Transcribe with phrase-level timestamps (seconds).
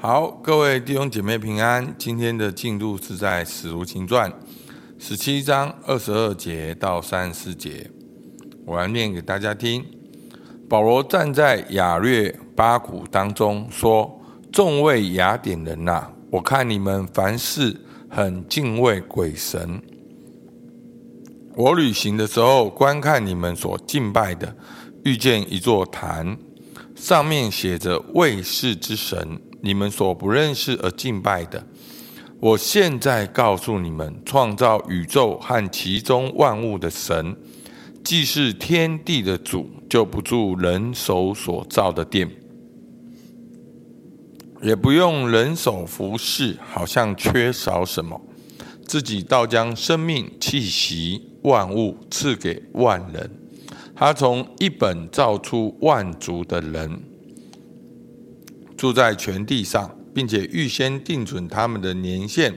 [0.00, 1.92] 好，各位弟兄姐妹平安。
[1.98, 4.30] 今天的进度是在《使徒行传》
[4.96, 7.90] 十七章二十二节到三十四节，
[8.64, 9.84] 我来念给大家听。
[10.68, 14.20] 保罗站在雅略巴谷当中说
[14.52, 17.76] ：“众位雅典人呐、啊，我看你们凡事
[18.08, 19.82] 很敬畏鬼神。
[21.56, 24.56] 我旅行的时候，观看你们所敬拜的，
[25.02, 26.38] 遇见一座坛，
[26.94, 31.66] 上面写着卫士之神。”你们所不认识而敬拜的，
[32.40, 37.36] 我现在告诉你们：创造宇宙和其中万物的神，
[38.04, 42.30] 既是天地的主，就不住人手所造的殿，
[44.62, 48.20] 也不用人手服侍，好像缺少什么，
[48.86, 53.30] 自己倒将生命气息万物赐给万人。
[53.96, 57.02] 他从一本造出万族的人。
[58.78, 62.54] 住在全地上，并且预先定准他们的年限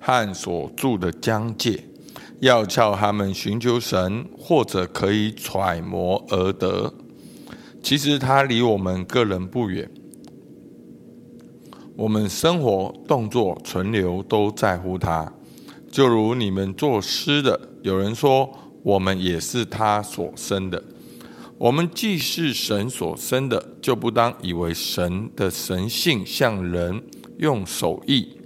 [0.00, 1.84] 和所住的疆界，
[2.40, 6.94] 要叫他们寻求神，或者可以揣摩而得。
[7.82, 9.90] 其实他离我们个人不远，
[11.94, 15.30] 我们生活、动作、存留都在乎他。
[15.90, 18.50] 就如你们作诗的，有人说，
[18.82, 20.82] 我们也是他所生的。
[21.58, 27.02] 我们既是神所生的，就不当以为神的神性像人
[27.38, 28.38] 用手艺、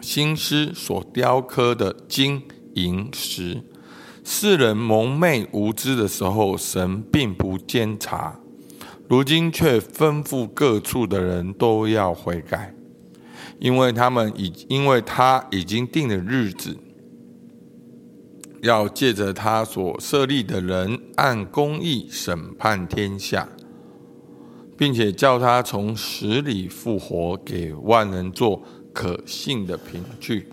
[0.00, 2.42] 心思所雕刻的金
[2.74, 3.64] 银石。
[4.22, 8.40] 世人蒙昧无知的时候，神并不监察；
[9.08, 12.72] 如今却吩咐各处的人都要悔改，
[13.58, 16.78] 因为他们已因为他已经定了日子。
[18.66, 23.48] 要借着他所设立的人，按公义审判天下，
[24.76, 28.60] 并且叫他从死里复活，给万人做
[28.92, 30.48] 可信的凭据。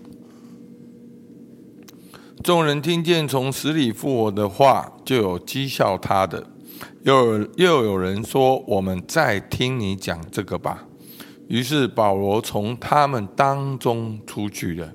[2.42, 6.46] 众人听见从死里复活的话，就有讥笑他的。
[7.02, 10.86] 又有又有人说：“我们再听你讲这个吧。”
[11.48, 14.92] 于是保罗从他们当中出去了。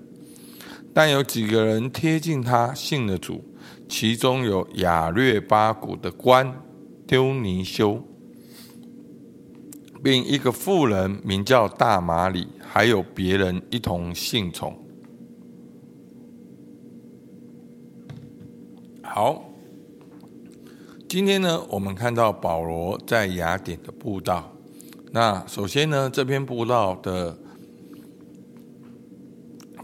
[0.94, 3.44] 但有几个人贴近他，信了主，
[3.88, 6.62] 其中有雅略巴谷的官
[7.08, 8.04] 丢尼修，
[10.04, 14.76] 并一个妇人名叫大马里，还有别人一同信从。
[19.04, 19.46] 好，
[21.08, 24.52] 今天呢，我们看到保罗在雅典的布道。
[25.12, 27.38] 那首先呢，这篇布道的。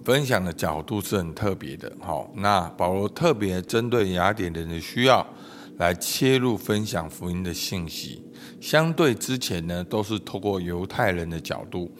[0.05, 5.25] 分享的角度是很特别的，好，那保罗特别针对雅典人的需要
[5.79, 8.23] 来切入分享福音的信息，
[8.61, 11.91] 相对之前呢，都是透过犹太人的角度，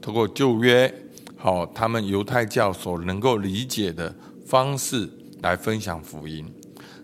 [0.00, 0.90] 透过旧约，
[1.36, 4.14] 好，他们犹太教所能够理解的
[4.46, 5.06] 方式
[5.42, 6.50] 来分享福音。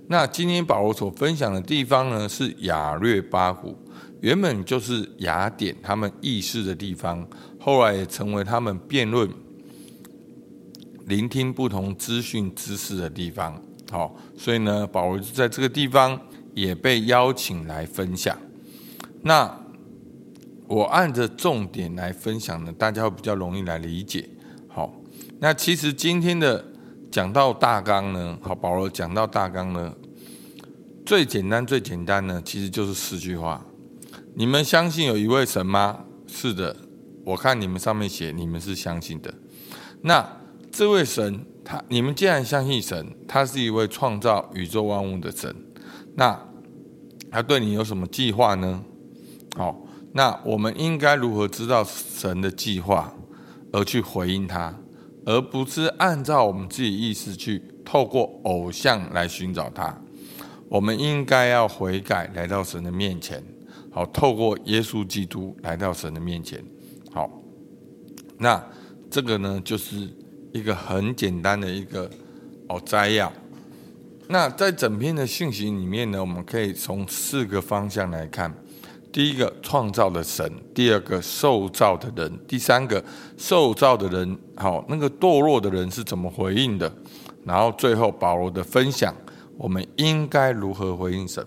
[0.09, 3.77] 那今天保罗所分享的地方呢，是雅略巴谷，
[4.23, 7.28] 原本就是雅典他们议事的地方，
[7.61, 9.28] 后来也成为他们辩论。
[11.06, 16.21] 聆听不同资讯知识的地方，好，所以呢，保罗就在这个地方
[16.53, 18.37] 也被邀请来分享。
[19.22, 19.56] 那
[20.67, 24.28] 我按着重点来分享呢，大家会比较容易来理解。
[24.69, 24.93] 好，
[25.39, 26.65] 那其实今天的
[27.09, 29.94] 讲到大纲呢，好，保罗讲到大纲呢，
[31.05, 33.65] 最简单最简单呢，其实就是四句话：
[34.34, 36.05] 你们相信有一位神吗？
[36.27, 36.77] 是的，
[37.25, 39.33] 我看你们上面写，你们是相信的。
[40.03, 40.28] 那
[40.76, 45.56] 这位神，他你们既然相信神，他是一位创造宇宙万物的神，
[46.16, 46.38] 那
[47.31, 48.84] 他对你有什么计划呢？
[49.56, 49.75] 好，
[50.12, 53.10] 那我们应该如何知道神的计划，
[53.72, 54.78] 而去回应他，
[55.25, 59.98] 而不是按照我们自己意思去透过偶像来寻找他？
[60.69, 63.43] 我们应该要悔改，来到神的面前，
[63.91, 66.62] 好，透过耶稣基督来到神的面前。
[67.14, 67.31] 好，
[68.37, 68.62] 那
[69.11, 70.14] 这个呢，就是。
[70.52, 72.10] 一个很简单的一个
[72.69, 73.32] 哦摘要。
[74.28, 78.52] 那在整篇的信息里面呢，我们可以从四个方向来看：
[79.12, 83.04] 第一个，创造的神；第二个，受造的人；第三个，
[83.37, 86.92] 受造的人，好，那个堕落的人是怎么回应的？
[87.44, 89.14] 然后最后保罗的分享，
[89.56, 91.46] 我们应该如何回应神？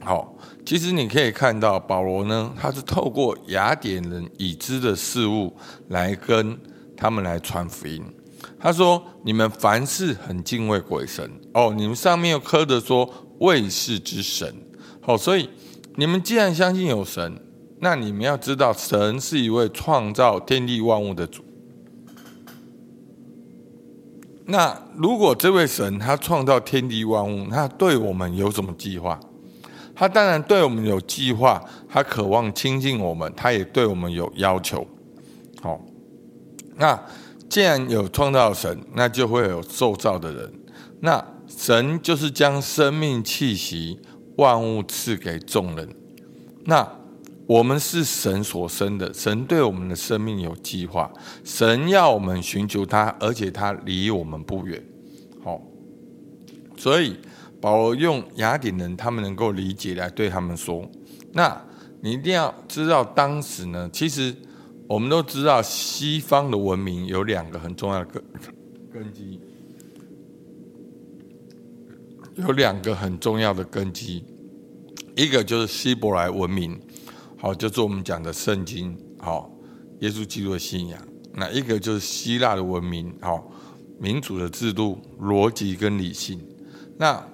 [0.00, 5.56] 好，其实你可以看到保罗呢，他是透过雅典人已知的事物
[5.88, 6.58] 来跟。
[7.00, 8.04] 他们来传福音。
[8.58, 13.08] 他说：“你们凡事很敬畏鬼神哦，你们上面又刻着说
[13.38, 14.54] 未识之神。
[15.00, 15.48] 好，所以
[15.96, 17.40] 你们既然相信有神，
[17.80, 21.42] 那你们要知道，神是一位创造天地万物的主。
[24.46, 29.18] 那如果这位神他创造天地万物，他对我们有什么计划？
[29.94, 34.86] 他当然对我们有计划，他渴望亲近我们，他也对我们有要求。
[35.62, 35.80] 好，
[36.80, 36.98] 那
[37.46, 40.52] 既然有创造神，那就会有受造的人。
[41.00, 44.00] 那神就是将生命气息、
[44.36, 45.86] 万物赐给众人。
[46.64, 46.88] 那
[47.46, 51.12] 我们是神所生的，神对我们的生命有计划，
[51.44, 54.82] 神要我们寻求他，而且他离我们不远。
[55.44, 55.60] 好，
[56.78, 57.14] 所以
[57.60, 60.90] 保罗用雅典人他们能够理解来对他们说：
[61.34, 61.62] 那
[62.00, 64.34] 你一定要知道，当时呢，其实。
[64.90, 68.24] 我们都知道，西方的文明有两个很重要的根
[68.92, 69.40] 根基，
[72.34, 74.24] 有两个很重要的根基，
[75.14, 76.76] 一个就是希伯来文明，
[77.38, 79.48] 好，就是我们讲的圣经，好，
[80.00, 81.00] 耶稣基督的信仰；
[81.34, 83.48] 那一个就是希腊的文明，好，
[84.00, 86.44] 民主的制度、逻辑跟理性。
[86.98, 87.24] 那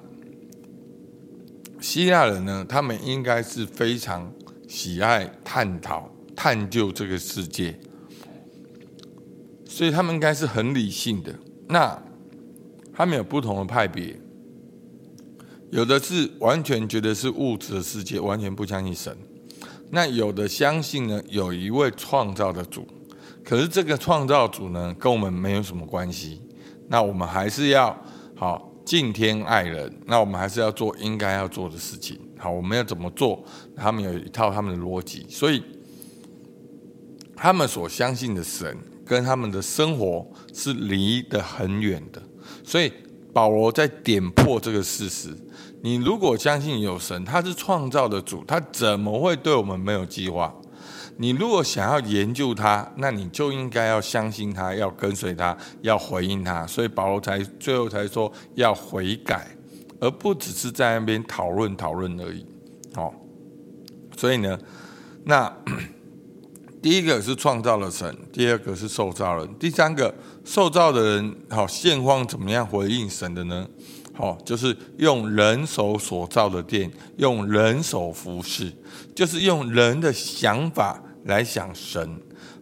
[1.81, 4.31] 希腊人呢，他们应该是非常
[4.69, 6.13] 喜爱探讨。
[6.37, 7.75] 探究这个世界，
[9.65, 11.35] 所以他们应该是很理性的。
[11.67, 12.01] 那
[12.95, 14.15] 他们有不同的派别，
[15.71, 19.13] 有的是完全觉得是物质的世界，完全不相信神；
[19.91, 22.87] 那有的相信呢，有一位创造的主，
[23.43, 26.43] 可是这个创造主呢，跟我们没有什么关系。
[26.89, 27.99] 那我们还是要
[28.37, 32.21] 好敬天爱人，那我们还是要做应该要做的事情。
[32.39, 33.43] 好，我们要怎么做？
[33.75, 35.63] 他们有一套他们的逻辑，所以。
[37.37, 42.21] 他们所相信的神跟他们的生活是离得很远的，
[42.65, 42.91] 所以
[43.33, 45.37] 保罗在点破这个事实。
[45.83, 50.53] 你如果相信有神，他是创造的主，他怎么会对我们没有计划？
[51.19, 56.67] 你如果想要研究他，那你就应该要相信他，要跟随他，要回应他。
[56.67, 59.47] 所以保罗才最后才说要悔改，
[60.01, 62.45] 而不只是在那边讨论讨论而已。
[62.97, 63.15] 哦，
[64.17, 64.59] 所以呢，
[65.25, 65.55] 那。
[66.87, 73.67] 第一个是创造了神，第二个是受造人，第三个受造的人，好现况怎么样回应神的呢？
[74.15, 78.73] 好，就是用人手所造的殿，用人手服侍，
[79.17, 82.09] 就是用人的想法来想神。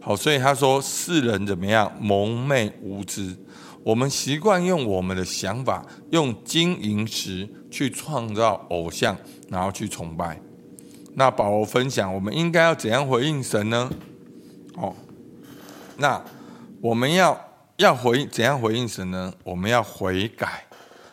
[0.00, 3.36] 好，所以他说世人怎么样蒙昧无知，
[3.82, 9.14] 我们习惯用我们的想法，用金银石去创造偶像，
[9.50, 10.40] 然后去崇拜。
[11.12, 13.90] 那保罗分享，我们应该要怎样回应神呢？
[14.76, 14.94] 哦，
[15.96, 16.22] 那
[16.80, 17.38] 我们要
[17.76, 19.32] 要回怎样回应神呢？
[19.44, 20.64] 我们要悔改。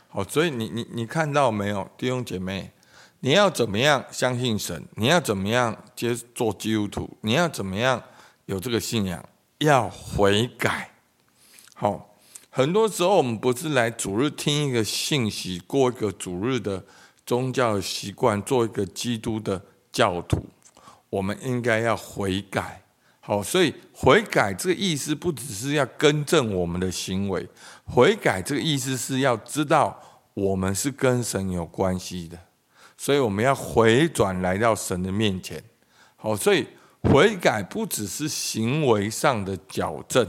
[0.10, 2.72] 好，所以你你你看到没有，弟兄姐妹，
[3.20, 4.84] 你要怎么样相信神？
[4.96, 7.18] 你要怎么样接做基督徒？
[7.22, 8.02] 你要怎么样
[8.48, 9.24] 有这个信仰？
[9.60, 10.90] 要悔改。
[11.76, 12.16] 好，
[12.50, 16.84] 很多时候我们不是来主日听一个信息，过一个主日的
[17.26, 20.46] 宗教习惯，做一个基督的教徒。
[21.10, 22.81] 我们应该要悔改。
[23.24, 27.48] 好，所以悔改这个意思不只是要更正我们的行为，
[27.86, 29.96] 悔改这个意思是要知道
[30.34, 32.36] 我们是跟神有关系的，
[32.98, 35.64] 所以我们要回转来到神的面前。
[36.16, 36.68] 好，所以
[37.04, 40.28] 悔改不只是行为上的矫正，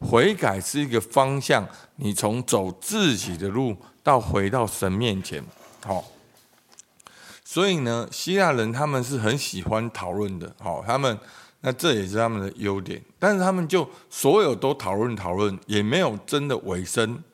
[0.00, 5.44] 悔改是一个方向，你从走自己的路到回到神面前。
[5.84, 6.02] 好，
[7.44, 10.56] 所以呢，希腊人他们是很喜欢讨论的。
[10.58, 11.18] 好，他们。
[11.66, 17.24] 那这也是他们的优点，但是他们就所有都讨论讨论，也没有真的委身，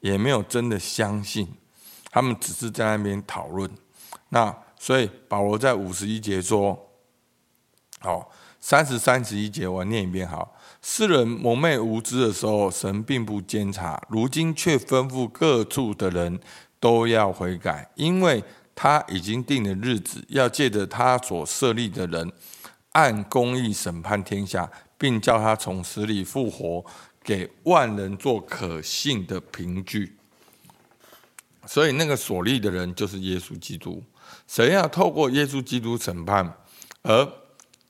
[0.00, 1.46] 也没有真的相信，
[2.10, 3.70] 他们只是在那边讨论。
[4.30, 6.76] 那所以保罗在五十一节说
[8.02, 8.28] ：“好，
[8.58, 10.26] 三十三十一节我念一遍。
[10.26, 16.40] 好，世人蒙昧无知的时候，神并不监察；如今却吩咐各处的人
[16.80, 18.42] 都要悔改，因为
[18.74, 22.32] 他已经定了日子，要借着他所设立的人。”
[22.96, 26.82] 按公义审判天下，并叫他从死里复活，
[27.22, 30.16] 给万人做可信的凭据。
[31.66, 34.02] 所以，那个所立的人就是耶稣基督。
[34.48, 36.56] 谁要透过耶稣基督审判？
[37.02, 37.30] 而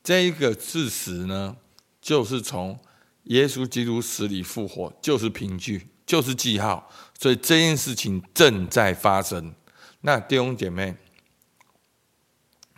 [0.02, 1.56] 这一个事实呢，
[2.00, 2.76] 就是从
[3.25, 6.90] 耶稣基督死里复活，就是凭据，就是记号。
[7.16, 9.54] 所以这件事情正在发生。
[10.00, 10.96] 那弟兄姐妹，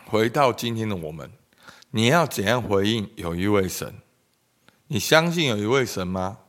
[0.05, 1.38] 回到今天的我们。
[1.91, 3.95] 你要怎样回应有一位神？
[4.87, 6.39] 你相信有一位神吗？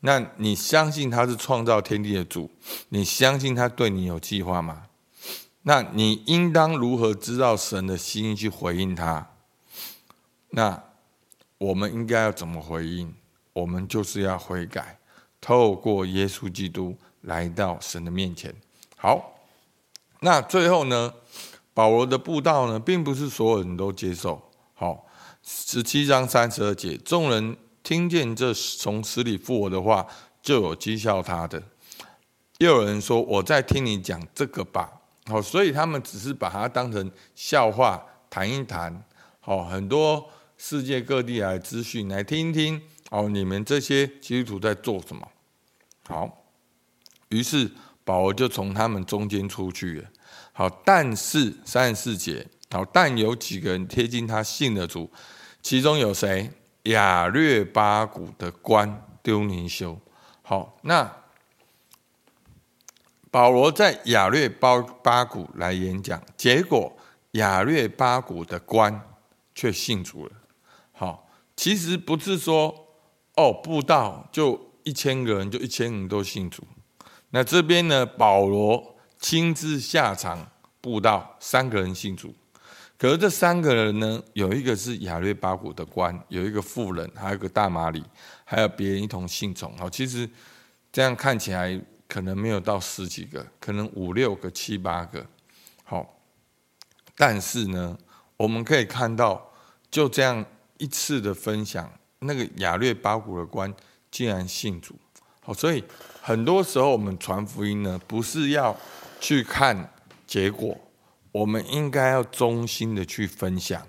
[0.00, 2.50] 那你相信他是创造天地的主？
[2.90, 4.86] 你相信他对你有计划吗？
[5.62, 9.30] 那你应当如何知道神的心意去回应他？
[10.50, 10.82] 那
[11.56, 13.14] 我们应该要怎么回应？
[13.54, 14.98] 我们就是要悔改，
[15.40, 18.54] 透过耶稣基督来到神的面前。
[18.96, 19.38] 好，
[20.20, 21.14] 那最后呢，
[21.74, 24.40] 保罗的布道呢，并不是所有人都接受。
[24.72, 25.04] 好，
[25.42, 30.06] 十七章三十二节，众人听见这从死里复活的话，
[30.40, 31.62] 就有讥笑他的。
[32.58, 39.04] 又有人说：“我在听你讲这个吧。”好，所以他们只是把它当成笑话谈一谈。
[39.40, 40.24] 好，很多
[40.56, 42.80] 世界各地来资讯来听一听。
[43.10, 45.26] 哦，你们这些基督徒在做什么？
[46.06, 46.44] 好，
[47.28, 47.70] 于是
[48.04, 50.08] 保罗就从他们中间出去了。
[50.52, 55.10] 好，但是三十四节，好，但有几个人贴近他信的主，
[55.62, 56.50] 其中有谁？
[56.84, 59.98] 亚略巴古的官丢尼修。
[60.42, 61.10] 好，那。
[63.30, 66.96] 保罗在亚略巴巴谷来演讲，结果
[67.32, 69.08] 亚略巴谷的官
[69.56, 70.32] 却信主了。
[70.92, 72.86] 好，其实不是说
[73.34, 76.62] 哦，布道就一千个人，就一千人都信主。
[77.34, 80.48] 那这边呢，保罗亲自下场
[80.80, 82.32] 布道，三个人信主。
[82.96, 88.04] 可是这三个人呢，有一个是亚略巴古的官，有一个妇人，还有一个大马里，
[88.44, 89.76] 还有别人一同信从。
[89.76, 90.30] 好，其实
[90.92, 91.80] 这样看起来。
[92.06, 95.26] 可能没有到十几个，可能五六个、七八个，
[95.82, 96.20] 好。
[97.16, 97.98] 但是呢，
[98.36, 99.50] 我们可以看到，
[99.90, 100.44] 就这样
[100.76, 103.74] 一次的分享，那个亚略巴古的官
[104.10, 104.94] 竟然信主。
[105.44, 105.84] 好，所以
[106.20, 108.76] 很多时候我们传福音呢，不是要
[109.20, 109.92] 去看
[110.26, 110.76] 结果，
[111.30, 113.86] 我们应该要衷心的去分享，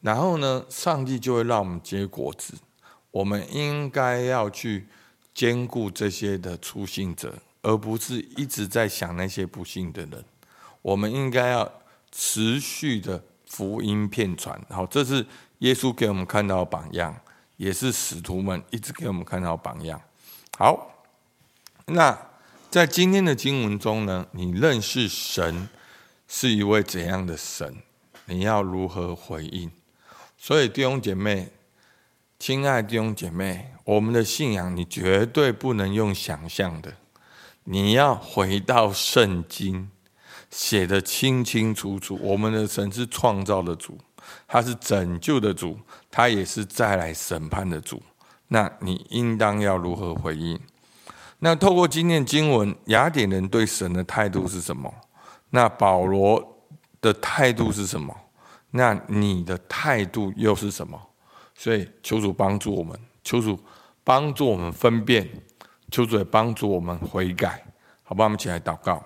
[0.00, 2.54] 然后呢，上帝就会让我们结果子。
[3.10, 4.86] 我们应该要去
[5.34, 7.34] 兼顾这些的初信者。
[7.64, 10.24] 而不是一直在想那些不信的人，
[10.82, 11.72] 我们应该要
[12.10, 14.60] 持续的福音遍传。
[14.68, 15.24] 好，这是
[15.58, 17.16] 耶稣给我们看到榜样，
[17.56, 20.02] 也是使徒们一直给我们看到榜样。
[20.58, 20.91] 好，
[21.86, 22.16] 那
[22.70, 25.68] 在今天的经文中呢，你认识神
[26.26, 27.82] 是一位怎样的神？
[28.26, 29.70] 你要如何回应？
[30.38, 31.50] 所以弟兄姐妹，
[32.38, 36.94] 亲爱的弟兄姐妹，我们的信仰你绝对不能用想象的。
[37.64, 39.90] 你要回到圣经
[40.50, 43.98] 写得清清楚楚，我们的神是创造的主，
[44.48, 45.78] 他是拯救的主，
[46.10, 48.02] 他也是再来审判的主。
[48.48, 50.58] 那你应当要如何回应？
[51.44, 54.94] 那透过今天经文，雅典人对神的态度是什么？
[55.50, 56.62] 那保罗
[57.00, 58.14] 的态度是什么？
[58.70, 60.96] 那你的态度又是什么？
[61.56, 63.58] 所以求主帮助我们，求主
[64.04, 65.28] 帮助我们分辨。
[65.90, 67.66] 求主也帮助我们悔改，
[68.04, 68.22] 好吧？
[68.24, 69.04] 我们起来祷告。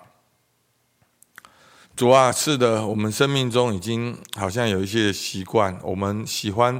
[1.95, 6.79] 主啊，是的，我们生命中已经好像有一些习惯，我们喜欢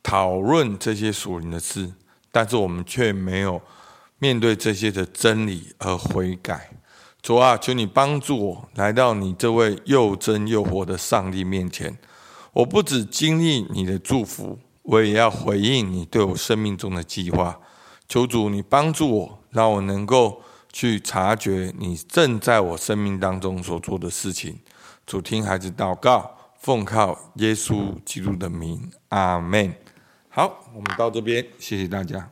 [0.00, 1.92] 讨论这些属灵的事，
[2.30, 3.60] 但是我们却没有
[4.22, 6.70] 面对这些的真理而悔改。
[7.20, 11.98] 主啊，求你帮助我来到你这位又真又活的上帝面前。
[12.52, 17.58] 我不只经历你的祝福，我也要回应你对我生命中的计划。
[18.06, 20.40] 求主，你帮助我，让我能够
[20.72, 24.60] 去察觉你正在我生命当中所做的事情。
[25.04, 29.74] 主，听孩子祷告，奉靠耶稣基督的名，阿门。
[30.28, 32.30] 好，我们到这边，谢谢大家。